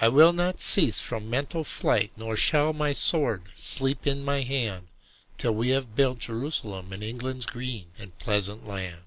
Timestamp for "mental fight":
1.28-2.10